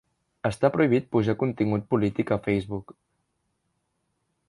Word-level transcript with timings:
Està 0.49 0.71
prohibit 0.75 1.09
pujar 1.17 1.35
contingut 1.43 1.87
polític 1.93 2.35
a 2.37 2.41
Facebook 2.49 2.99